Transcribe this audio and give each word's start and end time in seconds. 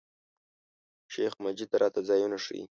شیخ 1.13 1.33
مجید 1.43 1.71
راته 1.81 2.01
ځایونه 2.09 2.37
ښیي. 2.45 2.65